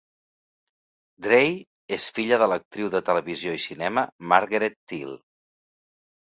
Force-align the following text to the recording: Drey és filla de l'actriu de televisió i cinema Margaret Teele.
Drey 1.27 1.51
és 1.97 2.07
filla 2.15 2.39
de 2.43 2.47
l'actriu 2.53 2.89
de 2.95 3.03
televisió 3.11 3.53
i 3.59 3.61
cinema 3.67 4.07
Margaret 4.33 4.79
Teele. 4.95 5.21